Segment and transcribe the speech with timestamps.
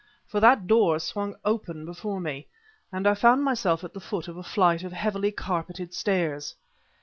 [0.25, 2.47] For that door swung open before me,
[2.91, 6.55] and I found myself at the foot of a flight of heavily carpeted stairs.